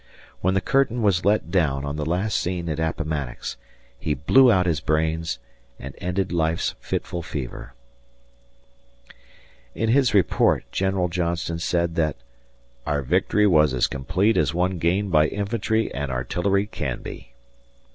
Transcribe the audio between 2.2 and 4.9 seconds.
scene at Appomattox, he blew out his